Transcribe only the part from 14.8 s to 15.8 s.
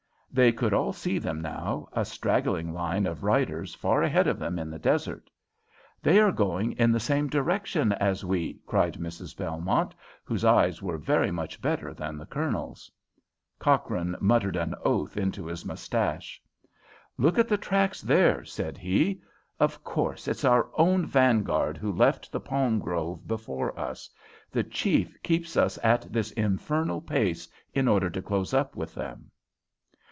oath into his